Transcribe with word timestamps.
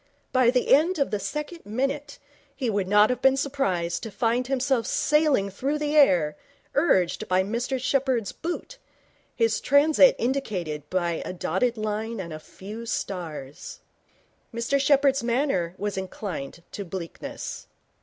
By 0.31 0.49
the 0.49 0.73
end 0.73 0.97
of 0.97 1.11
the 1.11 1.19
second 1.19 1.63
minute 1.63 2.17
he 2.55 2.71
would 2.71 2.87
not 2.87 3.11
have 3.11 3.21
been 3.21 3.37
surprised 3.37 4.01
to 4.01 4.09
find 4.09 4.47
himself 4.47 4.87
sailing 4.87 5.51
through 5.51 5.77
the 5.77 5.95
air, 5.95 6.35
urged 6.73 7.27
by 7.27 7.43
Mr 7.43 7.79
Sheppherd's 7.79 8.31
boot, 8.31 8.79
his 9.35 9.61
transit 9.61 10.15
indicated 10.17 10.89
by 10.89 11.21
a 11.23 11.33
dotted 11.33 11.77
line 11.77 12.19
and 12.19 12.33
a 12.33 12.39
few 12.39 12.87
stars. 12.87 13.81
Mr 14.51 14.81
Sheppherd's 14.81 15.21
manner 15.21 15.75
was 15.77 15.99
inclined 15.99 16.63
to 16.71 16.83
bleakness. 16.83 17.67